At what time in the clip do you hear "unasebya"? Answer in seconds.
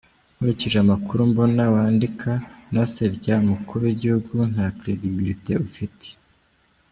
2.69-3.33